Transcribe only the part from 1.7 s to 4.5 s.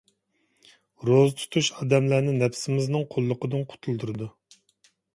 ئادەملەرنى نەپسىمىزنىڭ قۇللۇقىدىن قۇتۇلدۇرىدۇ.